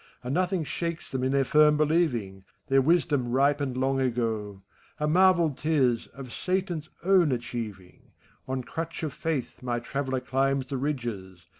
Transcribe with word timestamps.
And 0.23 0.33
nothing 0.33 0.63
shakes 0.63 1.11
them 1.11 1.23
in 1.23 1.31
their 1.31 1.43
firm 1.43 1.77
believing: 1.77 2.43
Their 2.69 2.81
wisdom 2.81 3.29
ripened 3.31 3.77
long 3.77 4.01
ago,— 4.01 4.63
A 4.99 5.07
marvel 5.07 5.51
*t 5.51 5.71
is, 5.71 6.07
of 6.07 6.33
Satan's 6.33 6.89
own 7.03 7.31
achieving. 7.31 8.09
On 8.47 8.63
crutch 8.63 9.03
of 9.03 9.13
faith 9.13 9.61
my 9.61 9.77
traveller 9.79 10.19
climbs 10.19 10.65
the 10.69 10.77
ridges. 10.77 11.45